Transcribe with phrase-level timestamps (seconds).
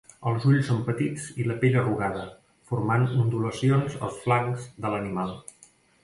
[0.29, 2.23] Els ulls són petits i la pell arrugada,
[2.71, 5.35] formant ondulacions als flancs de l'animal.